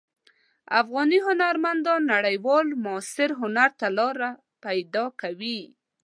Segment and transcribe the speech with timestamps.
[0.81, 4.29] افغاني هنرمندان نړیوال معاصر هنر ته لاره
[4.65, 5.59] پیدا کوي.